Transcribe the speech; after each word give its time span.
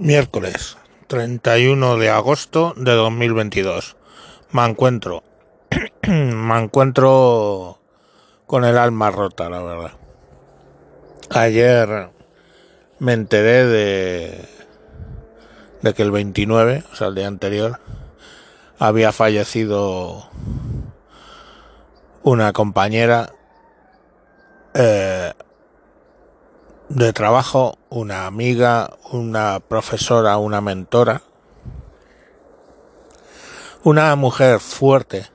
Miércoles 0.00 0.78
31 1.08 1.98
de 1.98 2.08
agosto 2.08 2.72
de 2.74 2.92
2022. 2.92 3.98
Me 4.50 4.64
encuentro. 4.64 5.22
me 6.08 6.58
encuentro 6.58 7.78
con 8.46 8.64
el 8.64 8.78
alma 8.78 9.10
rota, 9.10 9.50
la 9.50 9.60
verdad. 9.60 9.92
Ayer 11.28 12.08
me 12.98 13.12
enteré 13.12 13.66
de, 13.66 14.48
de 15.82 15.92
que 15.92 16.00
el 16.02 16.12
29, 16.12 16.82
o 16.90 16.96
sea, 16.96 17.08
el 17.08 17.14
día 17.14 17.26
anterior, 17.26 17.78
había 18.78 19.12
fallecido 19.12 20.30
una 22.22 22.54
compañera 22.54 23.34
eh, 24.72 25.34
de 26.90 27.12
trabajo, 27.12 27.78
una 27.88 28.26
amiga, 28.26 28.96
una 29.12 29.60
profesora, 29.60 30.38
una 30.38 30.60
mentora, 30.60 31.22
una 33.84 34.16
mujer 34.16 34.58
fuerte, 34.58 35.28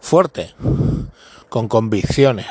fuerte, 0.00 0.54
con 1.48 1.66
convicciones, 1.66 2.46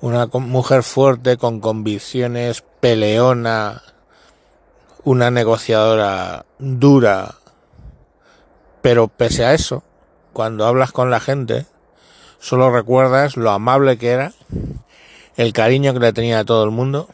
una 0.00 0.26
mujer 0.26 0.82
fuerte 0.82 1.36
con 1.36 1.60
convicciones, 1.60 2.64
peleona, 2.80 3.82
una 5.04 5.30
negociadora 5.30 6.46
dura, 6.58 7.34
pero 8.80 9.08
pese 9.08 9.44
a 9.44 9.52
eso, 9.52 9.82
cuando 10.32 10.66
hablas 10.66 10.92
con 10.92 11.10
la 11.10 11.20
gente, 11.20 11.66
solo 12.38 12.70
recuerdas 12.70 13.36
lo 13.36 13.50
amable 13.50 13.98
que 13.98 14.08
era 14.12 14.32
el 15.36 15.52
cariño 15.52 15.92
que 15.92 16.00
le 16.00 16.12
tenía 16.12 16.40
a 16.40 16.44
todo 16.44 16.64
el 16.64 16.70
mundo, 16.70 17.08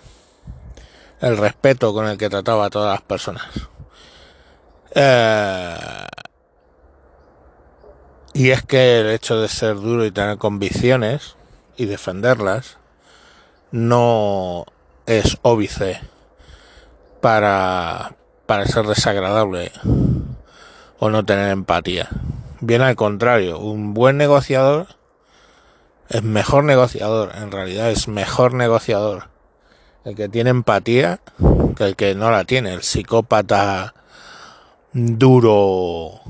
el 1.20 1.36
respeto 1.36 1.92
con 1.92 2.06
el 2.06 2.18
que 2.18 2.28
trataba 2.28 2.66
a 2.66 2.70
todas 2.70 2.92
las 2.92 3.02
personas. 3.02 3.46
Eh, 4.94 5.76
y 8.32 8.50
es 8.50 8.62
que 8.62 9.00
el 9.00 9.10
hecho 9.10 9.40
de 9.40 9.48
ser 9.48 9.76
duro 9.76 10.04
y 10.04 10.10
tener 10.10 10.38
convicciones 10.38 11.36
y 11.76 11.86
defenderlas 11.86 12.78
no 13.70 14.66
es 15.06 15.38
óbice 15.42 16.00
para, 17.20 18.14
para 18.46 18.66
ser 18.66 18.86
desagradable 18.86 19.72
o 20.98 21.10
no 21.10 21.24
tener 21.24 21.50
empatía. 21.50 22.08
Bien 22.60 22.82
al 22.82 22.96
contrario, 22.96 23.58
un 23.58 23.94
buen 23.94 24.16
negociador 24.16 24.88
es 26.08 26.22
mejor 26.22 26.64
negociador, 26.64 27.32
en 27.36 27.50
realidad 27.50 27.90
es 27.90 28.08
mejor 28.08 28.54
negociador 28.54 29.28
el 30.04 30.14
que 30.14 30.28
tiene 30.28 30.50
empatía 30.50 31.20
que 31.76 31.84
el 31.84 31.96
que 31.96 32.14
no 32.14 32.30
la 32.30 32.44
tiene, 32.44 32.72
el 32.72 32.82
psicópata 32.82 33.94
duro 34.92 36.20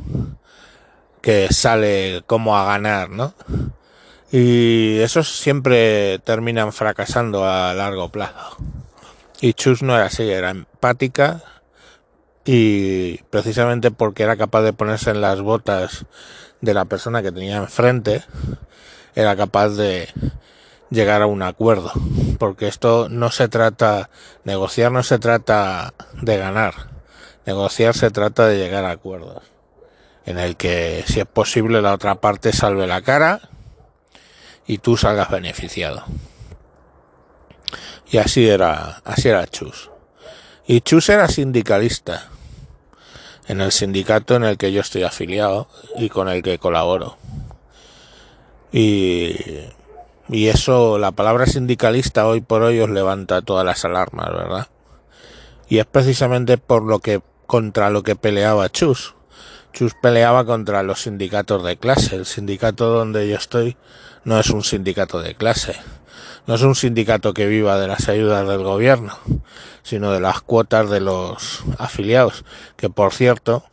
que 1.21 1.49
sale 1.53 2.23
como 2.27 2.57
a 2.57 2.65
ganar, 2.65 3.11
¿no? 3.11 3.35
Y 4.33 4.99
esos 5.01 5.39
siempre 5.39 6.19
terminan 6.21 6.73
fracasando 6.73 7.45
a 7.45 7.75
largo 7.75 8.09
plazo. 8.09 8.57
Y 9.41 9.53
Chus 9.53 9.83
no 9.83 9.95
era 9.95 10.07
así, 10.07 10.29
era 10.29 10.51
empática 10.51 11.43
y 12.45 13.19
precisamente 13.25 13.91
porque 13.91 14.23
era 14.23 14.37
capaz 14.37 14.63
de 14.63 14.73
ponerse 14.73 15.11
en 15.11 15.21
las 15.21 15.43
botas 15.43 16.07
de 16.61 16.75
la 16.75 16.87
persona 16.87 17.23
que 17.23 17.33
tenía 17.33 17.57
enfrente, 17.59 18.23
era 19.17 19.35
capaz 19.35 19.71
de 19.71 20.09
llegar 20.91 21.23
a 21.23 21.27
un 21.27 21.43
acuerdo. 21.43 21.91
Porque 22.39 22.69
esto 22.69 23.09
no 23.09 23.33
se 23.33 23.49
trata, 23.49 24.11
negociar 24.45 24.93
no 24.93 25.03
se 25.03 25.19
trata 25.19 25.95
de 26.23 26.37
ganar. 26.37 26.91
Negociar 27.47 27.95
se 27.95 28.11
trata 28.11 28.47
de 28.47 28.59
llegar 28.59 28.85
a 28.85 28.91
acuerdos. 28.91 29.43
En 30.27 30.39
el 30.39 30.57
que, 30.57 31.05
si 31.07 31.21
es 31.21 31.27
posible, 31.27 31.83
la 31.83 31.95
otra 31.95 32.17
parte 32.17 32.53
salve 32.53 32.87
la 32.87 33.03
cara 33.03 33.41
y 34.67 34.79
tú 34.79 34.97
salgas 34.97 35.31
beneficiado. 35.31 36.05
Y 38.11 38.19
así 38.19 38.49
era, 38.49 39.01
así 39.05 39.29
era 39.29 39.47
Chus. 39.47 39.91
Y 40.67 40.81
Chus 40.81 41.09
era 41.09 41.29
sindicalista 41.29 42.29
en 43.49 43.61
el 43.61 43.73
sindicato 43.73 44.35
en 44.35 44.45
el 44.45 44.59
que 44.59 44.73
yo 44.73 44.81
estoy 44.81 45.05
afiliado 45.05 45.69
y 45.97 46.09
con 46.09 46.29
el 46.29 46.43
que 46.43 46.59
colaboro. 46.59 47.17
Y, 48.79 49.35
y 50.29 50.49
eso, 50.49 50.99
la 50.99 51.11
palabra 51.11 51.47
sindicalista 51.47 52.27
hoy 52.27 52.43
por 52.43 52.61
hoy 52.61 52.79
os 52.79 52.91
levanta 52.91 53.41
todas 53.41 53.65
las 53.65 53.87
alarmas, 53.87 54.29
¿verdad? 54.29 54.69
Y 55.67 55.79
es 55.79 55.87
precisamente 55.87 56.59
por 56.59 56.83
lo 56.83 56.99
que, 56.99 57.23
contra 57.47 57.89
lo 57.89 58.03
que 58.03 58.17
peleaba 58.17 58.69
Chus. 58.69 59.15
Chus 59.73 59.95
peleaba 59.95 60.45
contra 60.45 60.83
los 60.83 61.01
sindicatos 61.01 61.65
de 61.65 61.79
clase. 61.79 62.17
El 62.17 62.27
sindicato 62.27 62.91
donde 62.91 63.27
yo 63.27 63.37
estoy 63.37 63.79
no 64.25 64.39
es 64.39 64.51
un 64.51 64.63
sindicato 64.63 65.23
de 65.23 65.35
clase. 65.35 65.77
No 66.47 66.57
es 66.57 66.61
un 66.61 66.75
sindicato 66.75 67.33
que 67.33 67.47
viva 67.47 67.79
de 67.79 67.89
las 67.89 68.11
ayudas 68.11 68.47
del 68.47 68.63
gobierno, 68.63 69.19
sino 69.85 70.13
de 70.13 70.21
las 70.21 70.43
cuotas 70.43 70.91
de 70.91 71.01
los 71.01 71.65
afiliados, 71.79 72.45
que 72.77 72.91
por 72.91 73.15
cierto, 73.15 73.65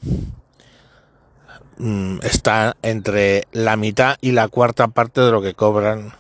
está 2.22 2.76
entre 2.82 3.48
la 3.52 3.76
mitad 3.76 4.18
y 4.22 4.32
la 4.32 4.48
cuarta 4.48 4.88
parte 4.88 5.22
de 5.22 5.32
lo 5.32 5.42
que 5.42 5.54
cobran 5.54 6.14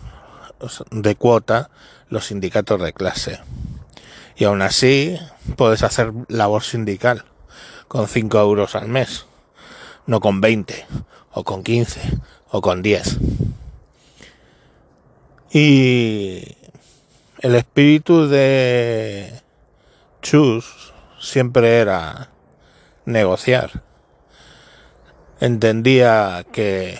de 0.91 1.15
cuota 1.15 1.69
los 2.09 2.27
sindicatos 2.27 2.81
de 2.81 2.93
clase. 2.93 3.39
Y 4.35 4.45
aún 4.45 4.61
así 4.61 5.17
puedes 5.55 5.83
hacer 5.83 6.11
labor 6.27 6.63
sindical 6.63 7.25
con 7.87 8.07
5 8.07 8.39
euros 8.39 8.75
al 8.75 8.87
mes, 8.87 9.25
no 10.07 10.19
con 10.19 10.41
20 10.41 10.85
o 11.33 11.43
con 11.43 11.63
15 11.63 12.01
o 12.49 12.61
con 12.61 12.81
10. 12.81 13.17
Y 15.51 16.57
el 17.39 17.55
espíritu 17.55 18.27
de 18.27 19.41
Chus 20.21 20.93
siempre 21.19 21.77
era 21.77 22.29
negociar 23.05 23.83
entendía 25.43 26.45
que 26.53 26.99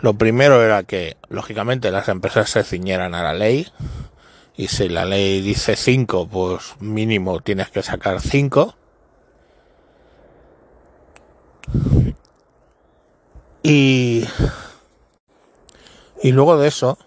lo 0.00 0.14
primero 0.14 0.60
era 0.60 0.82
que, 0.82 1.16
lógicamente, 1.28 1.92
las 1.92 2.08
empresas 2.08 2.50
se 2.50 2.64
ciñeran 2.64 3.14
a 3.14 3.22
la 3.22 3.32
ley. 3.32 3.68
Y 4.56 4.66
si 4.66 4.88
la 4.88 5.04
ley 5.04 5.40
dice 5.40 5.76
5, 5.76 6.26
pues 6.28 6.74
mínimo 6.80 7.38
tienes 7.38 7.70
que 7.70 7.84
sacar 7.84 8.20
5. 8.20 8.74
Y, 13.62 14.24
y 16.20 16.32
luego 16.32 16.58
de 16.58 16.66
eso, 16.66 16.98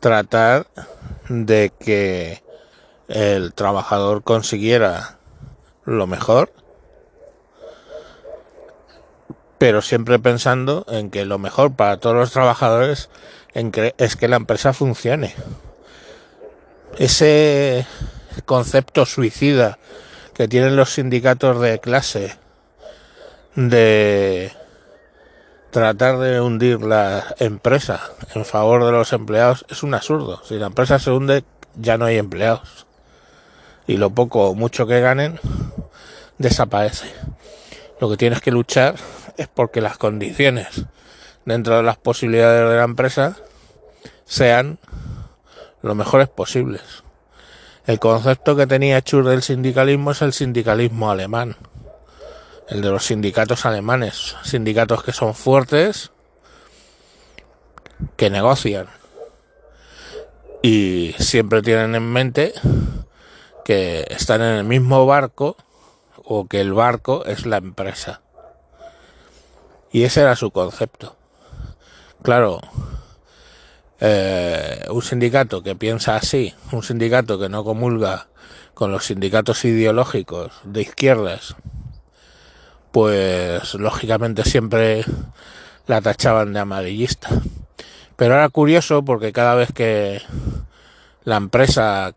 tratar 0.00 0.66
de 1.28 1.72
que 1.78 2.42
el 3.06 3.54
trabajador 3.54 4.24
consiguiera 4.24 5.18
lo 5.84 6.08
mejor 6.08 6.63
pero 9.64 9.80
siempre 9.80 10.18
pensando 10.18 10.84
en 10.90 11.08
que 11.08 11.24
lo 11.24 11.38
mejor 11.38 11.72
para 11.72 11.96
todos 11.96 12.14
los 12.14 12.32
trabajadores 12.32 13.08
es 13.54 14.16
que 14.16 14.28
la 14.28 14.36
empresa 14.36 14.74
funcione. 14.74 15.34
Ese 16.98 17.86
concepto 18.44 19.06
suicida 19.06 19.78
que 20.34 20.48
tienen 20.48 20.76
los 20.76 20.92
sindicatos 20.92 21.62
de 21.62 21.78
clase 21.78 22.36
de 23.54 24.52
tratar 25.70 26.18
de 26.18 26.42
hundir 26.42 26.82
la 26.82 27.34
empresa 27.38 28.02
en 28.34 28.44
favor 28.44 28.84
de 28.84 28.92
los 28.92 29.14
empleados 29.14 29.64
es 29.70 29.82
un 29.82 29.94
absurdo. 29.94 30.42
Si 30.44 30.56
la 30.56 30.66
empresa 30.66 30.98
se 30.98 31.10
hunde, 31.10 31.42
ya 31.74 31.96
no 31.96 32.04
hay 32.04 32.18
empleados. 32.18 32.84
Y 33.86 33.96
lo 33.96 34.10
poco 34.10 34.50
o 34.50 34.54
mucho 34.54 34.86
que 34.86 35.00
ganen, 35.00 35.40
desaparece. 36.36 37.10
Lo 38.00 38.10
que 38.10 38.16
tienes 38.16 38.40
que 38.40 38.50
luchar 38.50 38.96
es 39.36 39.48
porque 39.48 39.80
las 39.80 39.98
condiciones 39.98 40.84
dentro 41.44 41.76
de 41.76 41.82
las 41.82 41.96
posibilidades 41.96 42.68
de 42.68 42.76
la 42.76 42.84
empresa 42.84 43.36
sean 44.24 44.78
lo 45.82 45.94
mejores 45.94 46.28
posibles. 46.28 46.82
El 47.86 47.98
concepto 47.98 48.56
que 48.56 48.66
tenía 48.66 49.02
Chur 49.02 49.26
del 49.26 49.42
sindicalismo 49.42 50.12
es 50.12 50.22
el 50.22 50.32
sindicalismo 50.32 51.10
alemán, 51.10 51.56
el 52.68 52.80
de 52.80 52.90
los 52.90 53.04
sindicatos 53.04 53.66
alemanes, 53.66 54.36
sindicatos 54.42 55.02
que 55.02 55.12
son 55.12 55.34
fuertes, 55.34 56.10
que 58.16 58.30
negocian 58.30 58.86
y 60.62 61.14
siempre 61.18 61.60
tienen 61.60 61.94
en 61.94 62.10
mente 62.10 62.54
que 63.64 64.06
están 64.08 64.40
en 64.40 64.56
el 64.56 64.64
mismo 64.64 65.04
barco 65.04 65.56
o 66.24 66.46
que 66.46 66.60
el 66.60 66.72
barco 66.72 67.24
es 67.24 67.46
la 67.46 67.58
empresa. 67.58 68.22
Y 69.92 70.02
ese 70.02 70.22
era 70.22 70.34
su 70.36 70.50
concepto. 70.50 71.16
Claro, 72.22 72.60
eh, 74.00 74.84
un 74.90 75.02
sindicato 75.02 75.62
que 75.62 75.76
piensa 75.76 76.16
así, 76.16 76.54
un 76.72 76.82
sindicato 76.82 77.38
que 77.38 77.48
no 77.48 77.62
comulga 77.64 78.28
con 78.74 78.90
los 78.90 79.06
sindicatos 79.06 79.64
ideológicos 79.64 80.52
de 80.64 80.82
izquierdas, 80.82 81.54
pues 82.90 83.74
lógicamente 83.74 84.44
siempre 84.44 85.04
la 85.86 86.00
tachaban 86.00 86.52
de 86.52 86.60
amarillista. 86.60 87.28
Pero 88.16 88.34
era 88.34 88.48
curioso 88.48 89.04
porque 89.04 89.32
cada 89.32 89.54
vez 89.54 89.72
que 89.72 90.22
la 91.24 91.36
empresa 91.36 92.12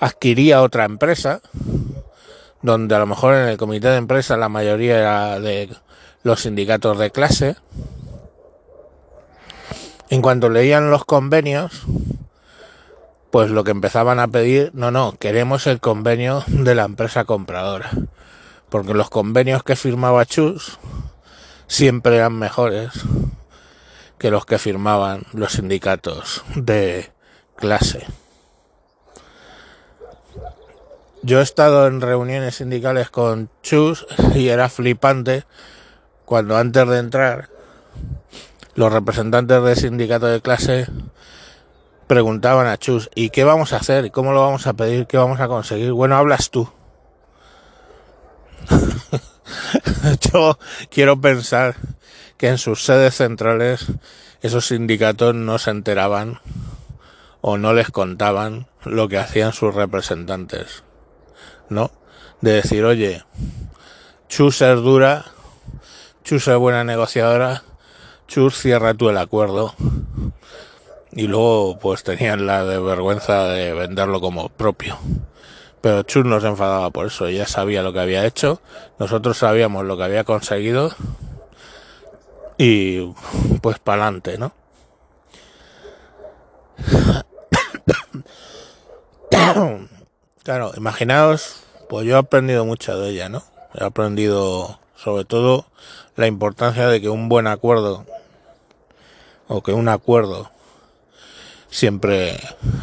adquiría 0.00 0.62
otra 0.62 0.84
empresa, 0.84 1.40
donde 2.62 2.94
a 2.94 2.98
lo 2.98 3.06
mejor 3.06 3.34
en 3.34 3.48
el 3.48 3.56
comité 3.56 3.88
de 3.88 3.96
empresa 3.96 4.36
la 4.36 4.48
mayoría 4.48 4.98
era 4.98 5.40
de 5.40 5.70
los 6.22 6.40
sindicatos 6.40 6.98
de 6.98 7.10
clase, 7.10 7.56
en 10.10 10.22
cuanto 10.22 10.48
leían 10.48 10.90
los 10.90 11.04
convenios, 11.04 11.82
pues 13.30 13.50
lo 13.50 13.64
que 13.64 13.70
empezaban 13.70 14.18
a 14.18 14.28
pedir, 14.28 14.70
no, 14.74 14.90
no, 14.90 15.14
queremos 15.18 15.66
el 15.66 15.80
convenio 15.80 16.44
de 16.48 16.74
la 16.74 16.84
empresa 16.84 17.24
compradora, 17.24 17.90
porque 18.68 18.92
los 18.92 19.08
convenios 19.08 19.62
que 19.62 19.76
firmaba 19.76 20.26
Chus 20.26 20.78
siempre 21.68 22.16
eran 22.16 22.34
mejores 22.34 22.90
que 24.18 24.30
los 24.30 24.44
que 24.44 24.58
firmaban 24.58 25.22
los 25.32 25.52
sindicatos 25.52 26.44
de 26.54 27.10
clase. 27.56 28.06
Yo 31.22 31.40
he 31.40 31.42
estado 31.42 31.86
en 31.86 32.00
reuniones 32.00 32.56
sindicales 32.56 33.10
con 33.10 33.50
Chus 33.62 34.06
y 34.34 34.48
era 34.48 34.70
flipante 34.70 35.44
cuando 36.24 36.56
antes 36.56 36.88
de 36.88 36.98
entrar 36.98 37.50
los 38.74 38.90
representantes 38.90 39.62
del 39.62 39.76
sindicato 39.76 40.26
de 40.26 40.40
clase 40.40 40.86
preguntaban 42.06 42.66
a 42.66 42.78
Chus, 42.78 43.10
¿y 43.14 43.28
qué 43.28 43.44
vamos 43.44 43.74
a 43.74 43.76
hacer? 43.76 44.10
¿Cómo 44.10 44.32
lo 44.32 44.40
vamos 44.40 44.66
a 44.66 44.72
pedir? 44.72 45.06
¿Qué 45.06 45.18
vamos 45.18 45.40
a 45.40 45.48
conseguir? 45.48 45.92
Bueno, 45.92 46.16
hablas 46.16 46.50
tú. 46.50 46.72
Yo 50.32 50.58
quiero 50.88 51.20
pensar 51.20 51.76
que 52.38 52.48
en 52.48 52.56
sus 52.56 52.82
sedes 52.82 53.16
centrales 53.16 53.86
esos 54.40 54.68
sindicatos 54.68 55.34
no 55.34 55.58
se 55.58 55.70
enteraban 55.70 56.40
o 57.42 57.58
no 57.58 57.74
les 57.74 57.90
contaban 57.90 58.68
lo 58.84 59.08
que 59.08 59.18
hacían 59.18 59.52
sus 59.52 59.74
representantes. 59.74 60.82
¿No? 61.70 61.90
De 62.40 62.52
decir, 62.52 62.84
oye, 62.84 63.24
Chus 64.28 64.60
es 64.60 64.76
dura, 64.76 65.24
Chus 66.24 66.48
es 66.48 66.56
buena 66.56 66.84
negociadora, 66.84 67.62
Chus 68.28 68.58
cierra 68.58 68.94
tú 68.94 69.08
el 69.08 69.18
acuerdo. 69.18 69.74
Y 71.12 71.26
luego 71.26 71.78
pues 71.78 72.04
tenían 72.04 72.46
la 72.46 72.64
de 72.64 72.78
vergüenza 72.78 73.44
de 73.44 73.72
venderlo 73.72 74.20
como 74.20 74.48
propio. 74.48 74.98
Pero 75.80 76.02
Chus 76.02 76.24
no 76.24 76.40
se 76.40 76.48
enfadaba 76.48 76.90
por 76.90 77.06
eso, 77.06 77.28
ya 77.28 77.46
sabía 77.46 77.82
lo 77.82 77.92
que 77.92 78.00
había 78.00 78.26
hecho, 78.26 78.60
nosotros 78.98 79.38
sabíamos 79.38 79.84
lo 79.84 79.96
que 79.96 80.04
había 80.04 80.24
conseguido 80.24 80.92
y 82.58 83.12
pues 83.62 83.78
para 83.78 84.04
adelante, 84.04 84.38
¿no? 84.38 84.52
Claro, 90.50 90.72
imaginaos, 90.76 91.62
pues 91.88 92.04
yo 92.08 92.16
he 92.16 92.18
aprendido 92.18 92.64
mucho 92.64 92.98
de 92.98 93.10
ella, 93.10 93.28
¿no? 93.28 93.44
He 93.72 93.84
aprendido 93.84 94.80
sobre 94.96 95.24
todo 95.24 95.66
la 96.16 96.26
importancia 96.26 96.88
de 96.88 97.00
que 97.00 97.08
un 97.08 97.28
buen 97.28 97.46
acuerdo 97.46 98.04
o 99.46 99.62
que 99.62 99.72
un 99.72 99.88
acuerdo 99.88 100.50
siempre 101.68 102.30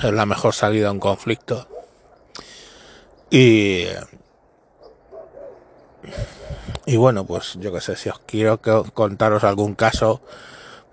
es 0.01 0.13
la 0.13 0.25
mejor 0.25 0.53
salida 0.53 0.87
a 0.87 0.91
un 0.93 1.01
conflicto. 1.01 1.67
Y 3.29 3.87
y 6.85 6.95
bueno, 6.95 7.25
pues 7.25 7.57
yo 7.59 7.73
qué 7.73 7.81
sé, 7.81 7.97
si 7.97 8.07
os 8.07 8.19
quiero 8.19 8.61
contaros 8.93 9.43
algún 9.43 9.75
caso, 9.75 10.21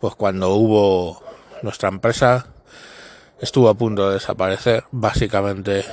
pues 0.00 0.17
cuando 0.17 0.56
hubo 0.56 1.23
nuestra 1.62 1.88
empresa 1.88 2.47
estuvo 3.41 3.69
a 3.69 3.75
punto 3.75 4.09
de 4.09 4.15
desaparecer, 4.15 4.82
básicamente 4.91 5.85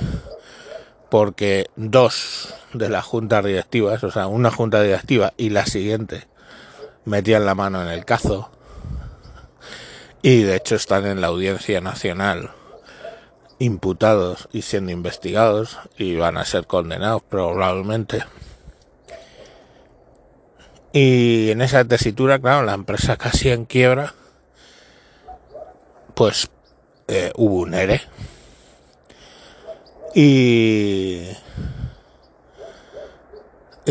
porque 1.12 1.66
dos 1.76 2.54
de 2.72 2.88
las 2.88 3.04
juntas 3.04 3.44
directivas, 3.44 4.02
o 4.02 4.10
sea, 4.10 4.28
una 4.28 4.50
junta 4.50 4.80
directiva 4.80 5.34
y 5.36 5.50
la 5.50 5.66
siguiente, 5.66 6.26
metían 7.04 7.44
la 7.44 7.54
mano 7.54 7.82
en 7.82 7.88
el 7.88 8.06
cazo. 8.06 8.50
Y 10.22 10.44
de 10.44 10.56
hecho 10.56 10.74
están 10.74 11.04
en 11.04 11.20
la 11.20 11.26
audiencia 11.26 11.82
nacional 11.82 12.52
imputados 13.58 14.48
y 14.52 14.62
siendo 14.62 14.90
investigados 14.90 15.80
y 15.98 16.16
van 16.16 16.38
a 16.38 16.46
ser 16.46 16.66
condenados 16.66 17.20
probablemente. 17.28 18.24
Y 20.94 21.50
en 21.50 21.60
esa 21.60 21.84
tesitura, 21.84 22.38
claro, 22.38 22.64
la 22.64 22.72
empresa 22.72 23.18
casi 23.18 23.50
en 23.50 23.66
quiebra, 23.66 24.14
pues 26.14 26.48
eh, 27.06 27.32
hubo 27.36 27.56
un 27.56 27.74
ERE 27.74 28.00
y, 30.14 31.28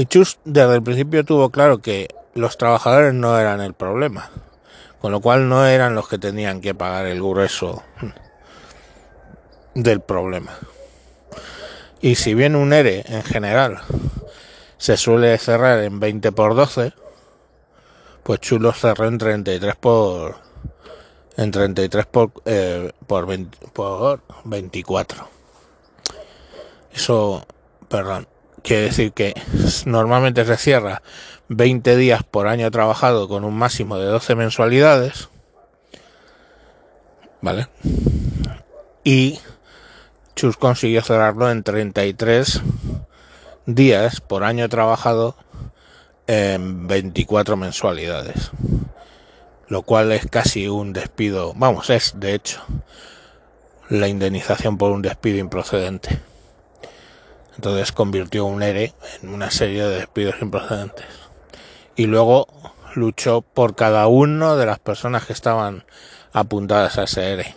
Chus 0.07 0.39
desde 0.45 0.75
el 0.75 0.83
principio 0.83 1.23
tuvo 1.25 1.49
claro 1.49 1.79
que 1.79 2.07
los 2.33 2.57
trabajadores 2.57 3.13
no 3.13 3.37
eran 3.37 3.61
el 3.61 3.73
problema, 3.73 4.29
con 4.99 5.11
lo 5.11 5.21
cual 5.21 5.49
no 5.49 5.65
eran 5.65 5.95
los 5.95 6.07
que 6.07 6.17
tenían 6.17 6.61
que 6.61 6.73
pagar 6.73 7.05
el 7.05 7.19
grueso 7.19 7.83
del 9.73 10.01
problema. 10.01 10.51
Y 12.01 12.15
si 12.15 12.33
bien 12.33 12.55
un 12.55 12.73
ERE 12.73 13.03
en 13.07 13.23
general 13.23 13.79
se 14.77 14.97
suele 14.97 15.37
cerrar 15.37 15.79
en 15.83 15.99
20 15.99 16.31
por 16.31 16.55
12, 16.55 16.93
pues 18.23 18.39
Chus 18.39 18.61
cerró 18.79 19.07
en 19.07 19.17
33 19.17 19.75
por 19.75 20.51
en 21.37 21.51
33 21.51 22.05
por, 22.05 22.31
eh, 22.45 22.91
por, 23.07 23.27
por 23.73 24.21
24. 24.43 25.40
Eso, 26.93 27.45
perdón, 27.87 28.27
quiere 28.63 28.83
decir 28.83 29.13
que 29.13 29.33
normalmente 29.85 30.45
se 30.45 30.57
cierra 30.57 31.01
20 31.49 31.95
días 31.97 32.23
por 32.23 32.47
año 32.47 32.69
trabajado 32.71 33.27
con 33.27 33.43
un 33.43 33.55
máximo 33.55 33.97
de 33.97 34.05
12 34.05 34.35
mensualidades. 34.35 35.29
¿Vale? 37.41 37.67
Y 39.03 39.39
Chus 40.35 40.57
consiguió 40.57 41.01
cerrarlo 41.01 41.49
en 41.49 41.63
33 41.63 42.61
días 43.65 44.21
por 44.21 44.43
año 44.43 44.69
trabajado 44.69 45.35
en 46.27 46.87
24 46.87 47.57
mensualidades. 47.57 48.51
Lo 49.67 49.81
cual 49.83 50.11
es 50.11 50.27
casi 50.27 50.67
un 50.67 50.93
despido, 50.93 51.53
vamos, 51.55 51.89
es 51.89 52.13
de 52.17 52.33
hecho 52.33 52.61
la 53.89 54.07
indemnización 54.07 54.77
por 54.77 54.91
un 54.91 55.01
despido 55.01 55.37
improcedente. 55.39 56.21
Entonces 57.61 57.91
convirtió 57.91 58.45
un 58.45 58.63
ERE 58.63 58.91
en 59.21 59.29
una 59.29 59.51
serie 59.51 59.83
de 59.83 59.97
despidos 59.97 60.33
improcedentes. 60.41 61.05
Y 61.95 62.07
luego 62.07 62.47
luchó 62.95 63.43
por 63.43 63.75
cada 63.75 64.07
uno 64.07 64.57
de 64.57 64.65
las 64.65 64.79
personas 64.79 65.27
que 65.27 65.33
estaban 65.33 65.83
apuntadas 66.33 66.97
a 66.97 67.03
ese 67.03 67.33
ERE. 67.33 67.55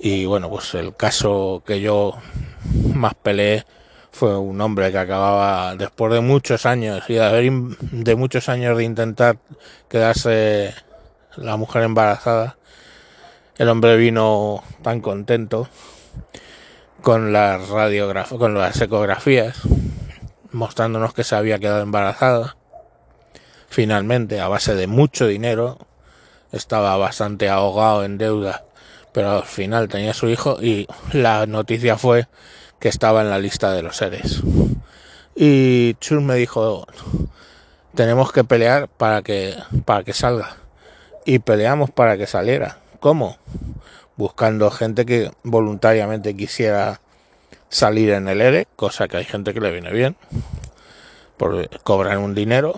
Y 0.00 0.24
bueno, 0.24 0.50
pues 0.50 0.74
el 0.74 0.96
caso 0.96 1.62
que 1.64 1.80
yo 1.80 2.14
más 2.92 3.14
peleé 3.14 3.66
fue 4.10 4.36
un 4.36 4.60
hombre 4.60 4.90
que 4.90 4.98
acababa, 4.98 5.76
después 5.76 6.12
de 6.12 6.20
muchos 6.20 6.66
años 6.66 7.04
y 7.06 7.14
de, 7.14 7.24
haber, 7.24 7.52
de 7.52 8.16
muchos 8.16 8.48
años 8.48 8.76
de 8.76 8.82
intentar 8.82 9.38
quedarse 9.88 10.74
la 11.36 11.56
mujer 11.56 11.84
embarazada, 11.84 12.56
el 13.58 13.68
hombre 13.68 13.96
vino 13.96 14.64
tan 14.82 15.00
contento 15.00 15.68
con 17.04 17.34
las 17.34 17.68
radiografías, 17.68 18.38
con 18.38 18.54
las 18.54 18.80
ecografías, 18.80 19.60
mostrándonos 20.52 21.12
que 21.12 21.22
se 21.22 21.36
había 21.36 21.58
quedado 21.58 21.82
embarazada. 21.82 22.56
Finalmente, 23.68 24.40
a 24.40 24.48
base 24.48 24.74
de 24.74 24.86
mucho 24.86 25.26
dinero, 25.26 25.78
estaba 26.50 26.96
bastante 26.96 27.50
ahogado 27.50 28.04
en 28.04 28.16
deuda, 28.16 28.64
pero 29.12 29.32
al 29.32 29.44
final 29.44 29.88
tenía 29.88 30.14
su 30.14 30.30
hijo 30.30 30.56
y 30.62 30.88
la 31.12 31.44
noticia 31.44 31.98
fue 31.98 32.26
que 32.80 32.88
estaba 32.88 33.20
en 33.20 33.28
la 33.28 33.38
lista 33.38 33.72
de 33.72 33.82
los 33.82 33.98
seres. 33.98 34.42
Y 35.36 35.94
Chus 36.00 36.22
me 36.22 36.36
dijo, 36.36 36.86
tenemos 37.94 38.32
que 38.32 38.44
pelear 38.44 38.88
para 38.88 39.20
que, 39.20 39.54
para 39.84 40.04
que 40.04 40.14
salga. 40.14 40.56
Y 41.26 41.40
peleamos 41.40 41.90
para 41.90 42.16
que 42.16 42.26
saliera. 42.26 42.78
¿Cómo? 43.00 43.36
Buscando 44.16 44.70
gente 44.70 45.04
que 45.06 45.30
voluntariamente 45.42 46.36
quisiera 46.36 47.00
salir 47.68 48.10
en 48.10 48.28
el 48.28 48.40
ERE, 48.40 48.68
cosa 48.76 49.08
que 49.08 49.16
hay 49.16 49.24
gente 49.24 49.52
que 49.52 49.60
le 49.60 49.72
viene 49.72 49.90
bien, 49.92 50.16
por 51.36 51.68
cobrar 51.80 52.18
un 52.18 52.34
dinero. 52.34 52.74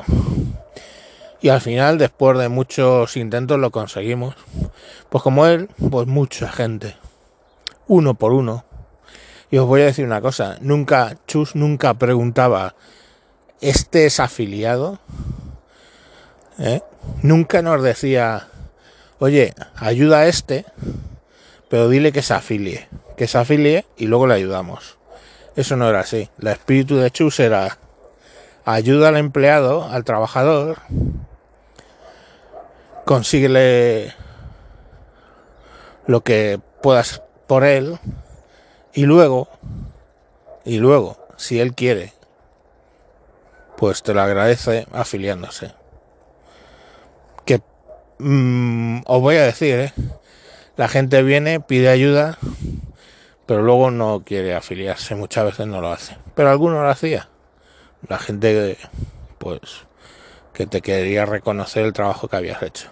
Y 1.41 1.51
al 1.51 1.61
final, 1.61 1.99
después 1.99 2.39
de 2.39 2.49
muchos 2.49 3.17
intentos, 3.17 3.59
lo 3.59 3.71
conseguimos. 3.71 4.35
Pues 5.11 5.23
como 5.23 5.47
él, 5.47 5.69
pues 5.91 6.07
mucha 6.07 6.51
gente, 6.51 6.97
uno 7.87 8.15
por 8.15 8.33
uno, 8.33 8.65
Y 9.51 9.59
os 9.59 9.67
voy 9.67 9.83
a 9.83 9.87
decir 9.87 10.05
una 10.05 10.21
cosa, 10.21 10.59
nunca, 10.61 11.19
Chus 11.29 11.55
nunca 11.55 11.95
preguntaba, 11.95 12.75
¿este 13.61 14.07
es 14.07 14.19
afiliado? 14.19 14.99
¿Eh? 16.59 16.83
Nunca 17.23 17.63
nos 17.63 17.83
decía, 17.83 18.49
oye, 19.19 19.55
ayuda 19.77 20.21
a 20.21 20.27
este, 20.27 20.65
pero 21.69 21.89
dile 21.89 22.13
que 22.13 22.23
se 22.23 22.35
afilie, 22.35 22.89
que 23.17 23.27
se 23.27 23.39
afilie 23.39 23.85
y 23.97 24.07
luego 24.07 24.27
le 24.27 24.35
ayudamos. 24.35 24.99
Eso 25.57 25.77
no 25.77 25.89
era 25.89 26.01
así. 26.01 26.29
El 26.41 26.49
espíritu 26.49 26.97
de 26.97 27.11
Chus 27.11 27.41
era 27.41 27.79
ayuda 28.65 29.09
al 29.09 29.17
empleado, 29.17 29.85
al 29.85 30.05
trabajador, 30.05 30.79
consíguele 33.05 34.13
lo 36.07 36.23
que 36.23 36.61
puedas 36.83 37.23
por 37.47 37.65
él 37.65 37.99
y 38.93 39.07
luego, 39.07 39.49
y 40.65 40.79
luego, 40.79 41.17
si 41.37 41.61
él 41.61 41.75
quiere, 41.75 42.13
pues 43.77 44.03
te 44.03 44.15
lo 44.15 44.23
agradece 44.23 44.87
afiliándose. 44.93 45.73
Que 47.45 47.61
mm, 48.19 49.03
os 49.07 49.21
voy 49.21 49.37
a 49.37 49.45
decir, 49.45 49.79
¿eh? 49.79 49.93
La 50.77 50.89
gente 50.89 51.23
viene, 51.23 51.61
pide 51.61 51.89
ayuda, 51.89 52.39
pero 53.47 53.63
luego 53.63 53.91
no 53.91 54.23
quiere 54.25 54.55
afiliarse, 54.55 55.15
muchas 55.15 55.45
veces 55.45 55.67
no 55.67 55.81
lo 55.81 55.93
hace. 55.93 56.17
Pero 56.35 56.51
alguno 56.51 56.83
lo 56.83 56.89
hacía. 56.89 57.29
La 58.09 58.19
gente, 58.19 58.77
pues, 59.39 59.61
que 60.53 60.67
te 60.67 60.81
quería 60.81 61.27
reconocer 61.27 61.85
el 61.85 61.93
trabajo 61.93 62.29
que 62.29 62.37
habías 62.37 62.63
hecho. 62.63 62.91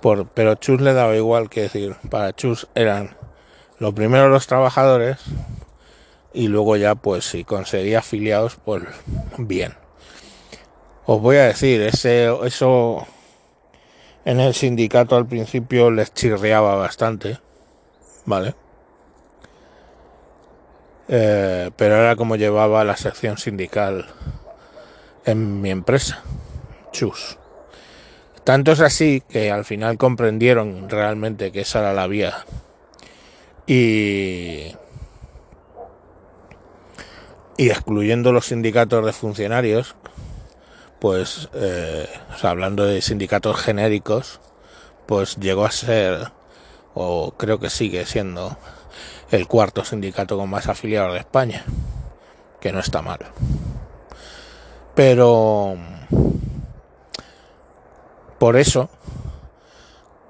Por, 0.00 0.28
pero 0.28 0.54
Chus 0.54 0.80
le 0.80 0.94
daba 0.94 1.14
igual 1.14 1.50
que 1.50 1.62
decir, 1.62 1.94
para 2.08 2.34
Chus 2.34 2.68
eran 2.74 3.16
lo 3.78 3.94
primero 3.94 4.28
los 4.28 4.46
trabajadores 4.46 5.18
y 6.32 6.48
luego 6.48 6.76
ya 6.76 6.94
pues 6.94 7.24
si 7.24 7.44
conseguía 7.44 7.98
afiliados 7.98 8.56
pues 8.64 8.82
bien. 9.36 9.74
Os 11.06 11.20
voy 11.20 11.36
a 11.36 11.46
decir, 11.46 11.82
ese, 11.82 12.30
eso 12.44 13.06
en 14.30 14.38
el 14.38 14.54
sindicato 14.54 15.16
al 15.16 15.26
principio 15.26 15.90
les 15.90 16.14
chirriaba 16.14 16.76
bastante, 16.76 17.40
¿vale? 18.26 18.54
Eh, 21.08 21.72
pero 21.74 21.96
era 21.96 22.14
como 22.14 22.36
llevaba 22.36 22.84
la 22.84 22.96
sección 22.96 23.38
sindical 23.38 24.06
en 25.24 25.60
mi 25.60 25.72
empresa, 25.72 26.22
Chus. 26.92 27.38
Tanto 28.44 28.70
es 28.70 28.80
así 28.80 29.20
que 29.28 29.50
al 29.50 29.64
final 29.64 29.98
comprendieron 29.98 30.88
realmente 30.88 31.50
que 31.50 31.62
esa 31.62 31.80
era 31.80 31.92
la 31.92 32.06
vía 32.06 32.44
y, 33.66 34.76
y 37.56 37.68
excluyendo 37.68 38.30
los 38.32 38.46
sindicatos 38.46 39.04
de 39.04 39.12
funcionarios, 39.12 39.96
pues 41.00 41.48
eh, 41.54 42.08
hablando 42.42 42.84
de 42.84 43.00
sindicatos 43.00 43.56
genéricos, 43.56 44.40
pues 45.06 45.36
llegó 45.36 45.64
a 45.64 45.70
ser, 45.70 46.30
o 46.94 47.32
creo 47.32 47.58
que 47.58 47.70
sigue 47.70 48.04
siendo, 48.04 48.56
el 49.30 49.48
cuarto 49.48 49.84
sindicato 49.84 50.36
con 50.36 50.50
más 50.50 50.68
afiliados 50.68 51.14
de 51.14 51.20
España, 51.20 51.64
que 52.60 52.72
no 52.72 52.80
está 52.80 53.00
mal. 53.00 53.20
Pero 54.94 55.76
por 58.38 58.56
eso 58.56 58.90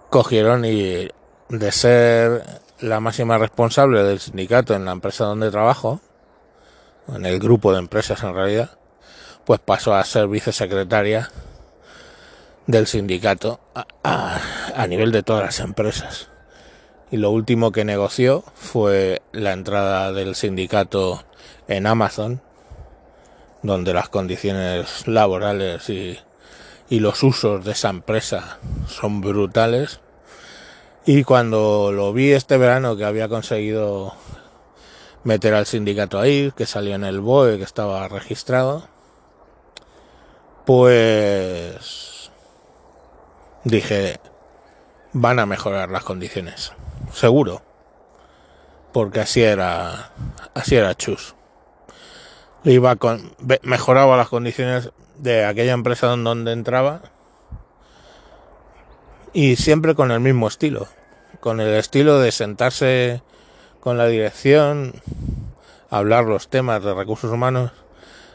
cogieron 0.08 0.64
y 0.64 1.08
de 1.48 1.72
ser 1.72 2.44
la 2.80 3.00
máxima 3.00 3.38
responsable 3.38 4.02
del 4.04 4.20
sindicato 4.20 4.74
en 4.74 4.84
la 4.84 4.92
empresa 4.92 5.24
donde 5.24 5.50
trabajo, 5.50 6.00
en 7.08 7.26
el 7.26 7.40
grupo 7.40 7.72
de 7.72 7.80
empresas 7.80 8.22
en 8.22 8.34
realidad, 8.34 8.79
pues 9.44 9.60
pasó 9.60 9.94
a 9.94 10.04
ser 10.04 10.28
vicesecretaria 10.28 11.30
del 12.66 12.86
sindicato 12.86 13.60
a, 14.04 14.86
nivel 14.88 15.12
de 15.12 15.22
todas 15.22 15.44
las 15.44 15.60
empresas. 15.60 16.28
Y 17.10 17.16
lo 17.16 17.30
último 17.30 17.72
que 17.72 17.84
negoció 17.84 18.44
fue 18.54 19.22
la 19.32 19.52
entrada 19.52 20.12
del 20.12 20.34
sindicato 20.34 21.24
en 21.66 21.86
Amazon, 21.86 22.40
donde 23.62 23.92
las 23.92 24.08
condiciones 24.08 25.06
laborales 25.08 25.88
y, 25.90 26.18
y 26.88 27.00
los 27.00 27.22
usos 27.22 27.64
de 27.64 27.72
esa 27.72 27.90
empresa 27.90 28.58
son 28.86 29.20
brutales 29.20 30.00
y 31.06 31.24
cuando 31.24 31.92
lo 31.92 32.12
vi 32.12 32.32
este 32.32 32.58
verano 32.58 32.96
que 32.96 33.04
había 33.04 33.28
conseguido 33.28 34.12
meter 35.24 35.54
al 35.54 35.66
sindicato 35.66 36.20
ahí, 36.20 36.52
que 36.54 36.66
salió 36.66 36.94
en 36.94 37.04
el 37.04 37.20
BOE, 37.20 37.56
que 37.56 37.64
estaba 37.64 38.06
registrado, 38.08 38.86
pues 40.64 42.30
dije, 43.64 44.20
van 45.12 45.38
a 45.38 45.46
mejorar 45.46 45.90
las 45.90 46.04
condiciones, 46.04 46.72
seguro, 47.12 47.62
porque 48.92 49.20
así 49.20 49.42
era, 49.42 50.12
así 50.54 50.76
era 50.76 50.94
Chus. 50.94 51.34
Iba 52.64 52.96
con, 52.96 53.32
mejoraba 53.62 54.16
las 54.16 54.28
condiciones 54.28 54.90
de 55.16 55.44
aquella 55.44 55.72
empresa 55.72 56.08
donde 56.08 56.52
entraba 56.52 57.02
y 59.32 59.56
siempre 59.56 59.94
con 59.94 60.10
el 60.10 60.20
mismo 60.20 60.48
estilo, 60.48 60.88
con 61.40 61.60
el 61.60 61.74
estilo 61.74 62.18
de 62.18 62.32
sentarse 62.32 63.22
con 63.80 63.96
la 63.96 64.06
dirección, 64.06 64.94
hablar 65.88 66.24
los 66.24 66.48
temas 66.48 66.82
de 66.82 66.92
recursos 66.92 67.32
humanos, 67.32 67.72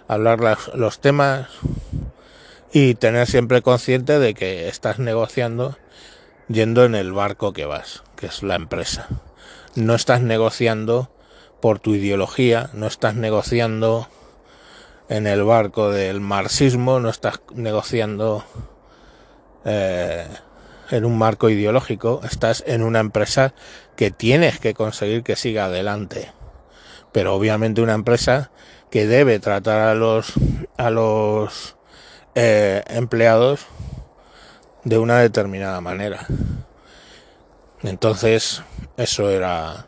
hablar 0.08 0.40
los 0.74 1.00
temas 1.00 1.48
y 2.76 2.94
tener 2.96 3.26
siempre 3.26 3.62
consciente 3.62 4.20
de 4.20 4.34
que 4.34 4.68
estás 4.68 5.00
negociando 5.00 5.78
yendo 6.50 6.84
en 6.84 6.94
el 6.94 7.14
barco 7.14 7.54
que 7.54 7.64
vas, 7.64 8.04
que 8.18 8.26
es 8.26 8.44
la 8.44 8.56
empresa. 8.56 9.08
No 9.76 9.96
estás 9.96 10.20
negociando 10.20 11.10
por 11.62 11.80
tu 11.80 11.96
ideología, 11.96 12.70
no 12.74 12.88
estás 12.88 13.16
negociando 13.16 14.10
en 15.08 15.26
el 15.26 15.46
barco 15.46 15.90
del 15.90 16.20
marxismo, 16.20 17.00
no 17.00 17.08
estás 17.08 17.40
negociando 17.54 18.44
eh, 19.64 20.28
en 20.92 21.06
un 21.06 21.18
marco 21.18 21.50
ideológico, 21.50 22.20
estás 22.30 22.62
en 22.68 22.84
una 22.84 23.00
empresa 23.00 23.54
que 23.96 24.12
tienes 24.12 24.60
que 24.60 24.74
conseguir 24.74 25.24
que 25.24 25.38
siga 25.38 25.68
adelante. 25.68 26.30
Pero 27.14 27.36
obviamente 27.36 27.82
una 27.82 27.94
empresa 27.94 28.52
que 28.92 29.08
debe 29.08 29.40
tratar 29.40 29.80
a 29.80 29.96
los 29.96 30.34
a 30.76 30.90
los 30.90 31.76
eh, 32.36 32.84
empleados 32.88 33.66
de 34.84 34.98
una 34.98 35.20
determinada 35.20 35.82
manera. 35.82 36.28
Entonces, 37.82 38.62
eso 38.98 39.30
era 39.30 39.88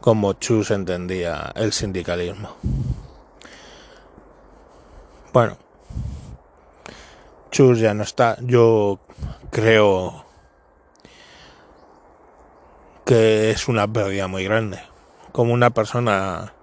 como 0.00 0.32
Chus 0.34 0.70
entendía 0.70 1.52
el 1.54 1.72
sindicalismo. 1.72 2.56
Bueno, 5.32 5.56
Chus 7.50 7.78
ya 7.78 7.94
no 7.94 8.02
está. 8.02 8.36
Yo 8.40 8.98
creo 9.50 10.24
que 13.04 13.50
es 13.50 13.68
una 13.68 13.86
pérdida 13.90 14.26
muy 14.26 14.44
grande. 14.44 14.80
Como 15.32 15.52
una 15.52 15.70
persona, 15.70 16.54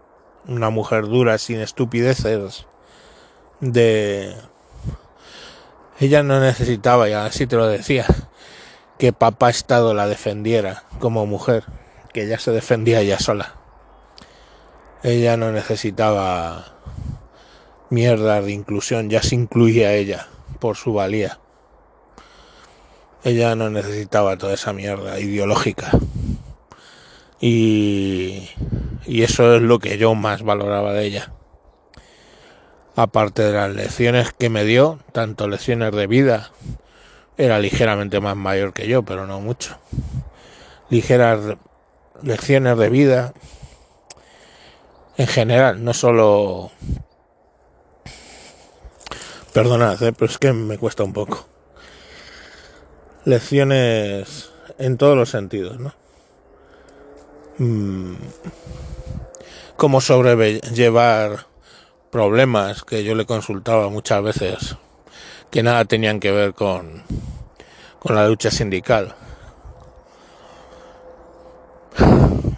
una 0.47 0.69
mujer 0.69 1.05
dura, 1.07 1.37
sin 1.37 1.59
estupideces, 1.61 2.67
de... 3.59 4.35
Ella 5.99 6.23
no 6.23 6.39
necesitaba, 6.39 7.09
y 7.09 7.13
así 7.13 7.45
te 7.45 7.57
lo 7.57 7.67
decía, 7.67 8.05
que 8.97 9.11
papá 9.11 9.49
Estado 9.49 9.93
la 9.93 10.07
defendiera 10.07 10.83
como 10.99 11.25
mujer, 11.25 11.65
que 12.13 12.23
ella 12.23 12.39
se 12.39 12.51
defendía 12.51 13.01
ella 13.01 13.19
sola. 13.19 13.55
Ella 15.03 15.35
no 15.35 15.51
necesitaba 15.51 16.77
mierda 17.89 18.41
de 18.41 18.53
inclusión, 18.53 19.09
ya 19.09 19.21
se 19.21 19.35
incluía 19.35 19.93
ella 19.93 20.27
por 20.59 20.77
su 20.77 20.93
valía. 20.93 21.39
Ella 23.25 23.55
no 23.55 23.69
necesitaba 23.69 24.37
toda 24.37 24.53
esa 24.53 24.71
mierda 24.71 25.19
ideológica. 25.19 25.91
Y, 27.41 28.49
y 29.05 29.23
eso 29.23 29.55
es 29.55 29.61
lo 29.61 29.79
que 29.79 29.97
yo 29.97 30.15
más 30.15 30.43
valoraba 30.43 30.93
de 30.93 31.05
ella. 31.05 31.33
Aparte 33.01 33.43
de 33.43 33.53
las 33.53 33.73
lecciones 33.73 34.33
que 34.33 34.49
me 34.49 34.65
dio, 34.65 34.99
tanto 35.13 35.47
lecciones 35.47 35.95
de 35.95 36.05
vida, 36.05 36.51
era 37.37 37.57
ligeramente 37.57 38.19
más 38.19 38.35
mayor 38.35 38.73
que 38.73 38.89
yo, 38.89 39.03
pero 39.03 39.25
no 39.25 39.39
mucho. 39.39 39.77
Ligeras 40.89 41.39
lecciones 42.21 42.77
de 42.77 42.89
vida 42.89 43.33
en 45.15 45.27
general, 45.27 45.81
no 45.81 45.93
solo... 45.93 46.71
Perdonad, 49.53 50.03
¿eh? 50.03 50.11
pero 50.11 50.29
es 50.29 50.37
que 50.37 50.51
me 50.51 50.77
cuesta 50.77 51.05
un 51.05 51.13
poco 51.13 51.47
lecciones 53.23 54.51
en 54.77 54.97
todos 54.97 55.15
los 55.15 55.29
sentidos, 55.29 55.79
¿no? 55.79 55.93
Mm. 57.59 58.15
cómo 59.77 60.01
sobrellevar 60.01 61.48
problemas 62.11 62.83
que 62.83 63.03
yo 63.03 63.15
le 63.15 63.25
consultaba 63.25 63.89
muchas 63.89 64.23
veces 64.23 64.77
que 65.51 65.63
nada 65.63 65.85
tenían 65.85 66.19
que 66.19 66.31
ver 66.31 66.53
con, 66.53 67.03
con 67.99 68.15
la 68.15 68.27
lucha 68.27 68.51
sindical. 68.51 69.15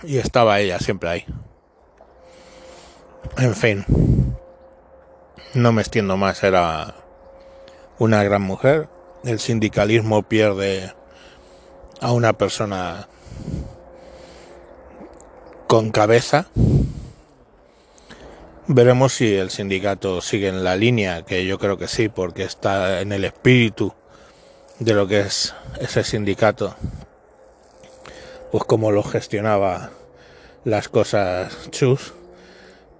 Y 0.03 0.17
estaba 0.17 0.59
ella 0.59 0.79
siempre 0.79 1.09
ahí. 1.09 1.25
En 3.37 3.55
fin, 3.55 3.85
no 5.53 5.71
me 5.71 5.81
extiendo 5.81 6.17
más, 6.17 6.43
era 6.43 6.95
una 7.97 8.23
gran 8.23 8.41
mujer. 8.41 8.89
El 9.23 9.39
sindicalismo 9.39 10.23
pierde 10.23 10.93
a 12.01 12.11
una 12.11 12.33
persona 12.33 13.07
con 15.67 15.91
cabeza. 15.91 16.47
Veremos 18.73 19.11
si 19.11 19.35
el 19.35 19.49
sindicato 19.49 20.21
sigue 20.21 20.47
en 20.47 20.63
la 20.63 20.77
línea, 20.77 21.23
que 21.25 21.45
yo 21.45 21.59
creo 21.59 21.77
que 21.77 21.89
sí, 21.89 22.07
porque 22.07 22.43
está 22.43 23.01
en 23.01 23.11
el 23.11 23.25
espíritu 23.25 23.93
de 24.79 24.93
lo 24.93 25.07
que 25.07 25.19
es 25.19 25.53
ese 25.81 26.05
sindicato, 26.05 26.73
pues 28.49 28.63
como 28.63 28.93
lo 28.93 29.03
gestionaba 29.03 29.89
las 30.63 30.87
cosas 30.87 31.69
Chus. 31.71 32.13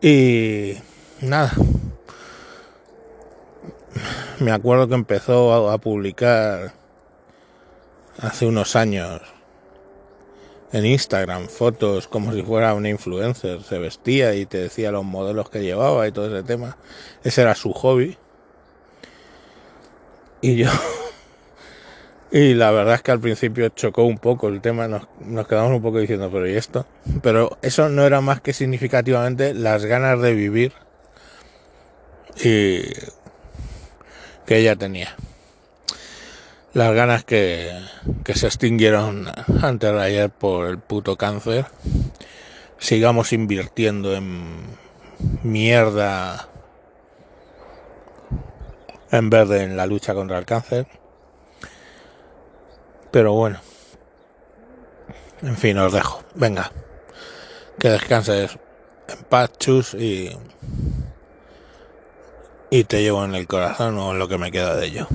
Y 0.02 0.74
nada, 1.22 1.54
me 4.40 4.52
acuerdo 4.52 4.90
que 4.90 4.96
empezó 4.96 5.72
a, 5.72 5.78
publicar 5.78 6.74
hace 8.20 8.46
unos 8.46 8.76
años 8.76 9.22
en 10.74 10.86
Instagram 10.86 11.48
fotos 11.48 12.08
como 12.08 12.34
si 12.34 12.44
fuera 12.44 12.74
una 12.74 12.90
influencer, 12.90 13.62
se 13.64 13.78
vestía 13.78 14.36
y 14.36 14.46
te 14.46 14.58
decía 14.58 14.92
los 14.92 15.04
modelos 15.04 15.50
que 15.50 15.62
llevaba 15.62 16.08
y 16.08 16.12
todo 16.12 16.28
ese 16.28 16.46
tema. 16.46 16.78
Ese 17.24 17.42
era 17.42 17.56
su 17.56 17.74
hobby. 17.74 18.18
Y 20.42 20.56
yo 20.56 20.70
y 22.32 22.54
la 22.54 22.72
verdad 22.72 22.96
es 22.96 23.02
que 23.02 23.12
al 23.12 23.20
principio 23.20 23.70
chocó 23.70 24.04
un 24.04 24.18
poco 24.18 24.48
el 24.48 24.62
tema, 24.62 24.88
nos, 24.88 25.08
nos, 25.20 25.48
quedamos 25.48 25.72
un 25.72 25.82
poco 25.82 26.00
diciendo, 26.00 26.30
pero 26.32 26.48
¿y 26.48 26.56
esto? 26.56 26.86
Pero 27.22 27.58
eso 27.62 27.90
no 27.90 28.06
era 28.06 28.22
más 28.22 28.42
que 28.42 28.54
significativamente 28.54 29.54
las 29.54 29.86
ganas 29.86 30.22
de 30.22 30.34
vivir 30.34 30.74
y 32.38 32.82
que 34.46 34.58
ella 34.58 34.76
tenía. 34.76 35.16
Las 36.74 36.94
ganas 36.94 37.24
que, 37.24 37.72
que 38.24 38.34
se 38.36 38.48
extinguieron 38.48 39.28
antes 39.62 39.92
de 39.92 40.02
ayer 40.02 40.30
por 40.30 40.68
el 40.68 40.80
puto 40.80 41.18
cáncer. 41.18 41.66
Sigamos 42.78 43.34
invirtiendo 43.34 44.16
en 44.16 44.78
mierda 45.44 46.48
en 49.12 49.30
vez 49.30 49.50
de 49.50 49.64
en 49.64 49.78
la 49.78 49.86
lucha 49.86 50.14
contra 50.14 50.40
el 50.40 50.46
cáncer 50.46 50.88
pero 53.12 53.34
bueno. 53.34 53.60
En 55.42 55.58
fin, 55.58 55.78
os 55.78 55.92
dejo. 55.92 56.24
Venga. 56.36 56.72
Que 57.78 57.90
descanses 57.90 58.58
en 59.08 59.24
paz, 59.26 59.52
chus, 59.60 59.94
y, 59.94 60.32
y 62.70 62.84
te 62.86 63.02
llevo 63.02 63.26
en 63.26 63.36
el 63.36 63.48
corazón 63.48 63.98
o 63.98 64.12
en 64.12 64.20
lo 64.20 64.28
que 64.28 64.38
me 64.38 64.52
queda 64.52 64.76
de 64.76 64.86
ello. 64.86 65.08